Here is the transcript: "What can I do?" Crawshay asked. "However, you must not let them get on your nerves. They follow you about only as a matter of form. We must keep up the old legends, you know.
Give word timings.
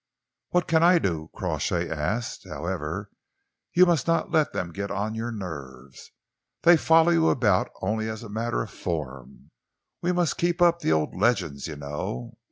"What 0.49 0.67
can 0.67 0.81
I 0.81 0.97
do?" 0.97 1.29
Crawshay 1.35 1.87
asked. 1.87 2.47
"However, 2.49 3.11
you 3.75 3.85
must 3.85 4.07
not 4.07 4.31
let 4.31 4.51
them 4.51 4.71
get 4.73 4.89
on 4.89 5.13
your 5.13 5.31
nerves. 5.31 6.09
They 6.63 6.75
follow 6.75 7.11
you 7.11 7.29
about 7.29 7.69
only 7.83 8.09
as 8.09 8.23
a 8.23 8.27
matter 8.29 8.63
of 8.63 8.71
form. 8.71 9.51
We 10.01 10.11
must 10.11 10.39
keep 10.39 10.59
up 10.59 10.79
the 10.79 10.91
old 10.91 11.15
legends, 11.15 11.67
you 11.67 11.75
know. 11.75 12.35